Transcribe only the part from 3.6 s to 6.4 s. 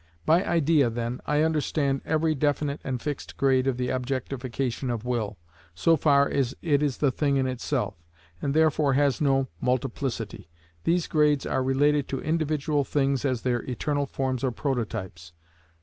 of the objectification of will, so far